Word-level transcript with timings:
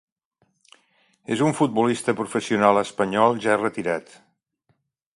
És 1.35 1.43
un 1.49 1.53
futbolista 1.59 2.17
professional 2.23 2.83
espanyol 2.85 3.41
ja 3.47 3.63
retirat. 3.63 4.21